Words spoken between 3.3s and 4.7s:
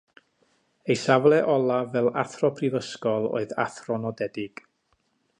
oedd Athro Nodedig.